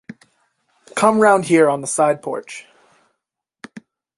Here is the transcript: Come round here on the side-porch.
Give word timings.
Come 0.95 1.19
round 1.19 1.45
here 1.45 1.69
on 1.69 1.81
the 1.81 1.85
side-porch. 1.85 2.65